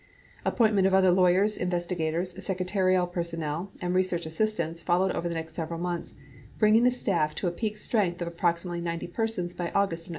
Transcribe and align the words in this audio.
Appointment 0.43 0.87
of 0.87 0.95
other 0.95 1.11
lawyers, 1.11 1.57
investigators, 1.57 2.31
secretarial 2.43 3.05
personnel, 3.05 3.69
and 3.81 3.93
research 3.93 4.25
assistants 4.25 4.81
followed 4.81 5.11
over 5.11 5.29
the 5.29 5.35
next 5.35 5.53
several 5.53 5.79
months, 5.79 6.15
bring 6.57 6.73
1 6.73 6.81
f^l973 6.85 7.47
a 7.47 7.51
P 7.51 7.67
ea 7.67 7.69
k 7.69 7.75
strength 7.75 8.19
of 8.19 8.27
approximately 8.27 8.81
90 8.81 9.05
persons 9.09 9.53
by 9.53 9.69
August 9.75 10.07
II. 10.07 10.09